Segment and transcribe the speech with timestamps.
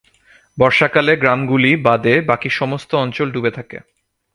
[0.57, 3.77] বর্ষাকালে গ্রামগুলি বাদে বাকি সমস্ত অঞ্চল জলে ডুবে থাকে।